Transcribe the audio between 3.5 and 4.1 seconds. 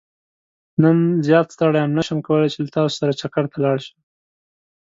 لاړ شم.